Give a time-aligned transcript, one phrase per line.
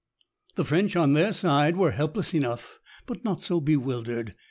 [0.55, 4.33] The French, on their side, were helpless enough, but not so bewildered.